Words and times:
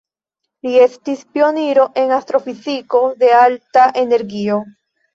Li 0.67 0.71
estis 0.85 1.21
pioniro 1.35 1.85
en 2.05 2.15
astrofiziko 2.17 3.05
de 3.23 3.33
alta 3.45 3.89
energio. 4.07 4.63